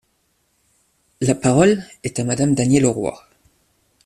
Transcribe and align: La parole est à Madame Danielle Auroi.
La 1.19 1.35
parole 1.35 1.83
est 2.03 2.17
à 2.19 2.23
Madame 2.23 2.55
Danielle 2.55 2.85
Auroi. 2.87 3.29